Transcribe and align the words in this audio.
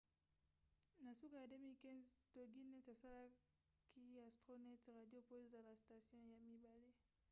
na 1.03 1.11
suka 1.19 1.37
ya 1.41 1.47
2015 1.47 2.01
toginet 2.33 2.85
asalaki 2.93 4.19
astronet 4.27 4.81
radio 4.97 5.19
po 5.27 5.33
ezala 5.45 5.73
station 5.83 6.21
ya 6.31 6.37
mibale 6.47 6.89